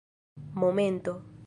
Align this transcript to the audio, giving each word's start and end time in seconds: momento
momento 0.55 1.19